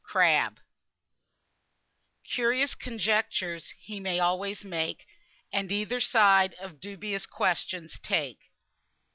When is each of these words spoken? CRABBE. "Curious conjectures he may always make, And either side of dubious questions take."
CRABBE. 0.03 0.59
"Curious 2.23 2.73
conjectures 2.73 3.71
he 3.77 3.99
may 3.99 4.17
always 4.17 4.63
make, 4.63 5.05
And 5.53 5.71
either 5.71 5.99
side 6.01 6.55
of 6.55 6.79
dubious 6.81 7.27
questions 7.27 7.99
take." 7.99 8.39